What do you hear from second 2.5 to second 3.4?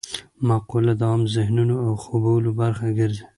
برخه ګرځي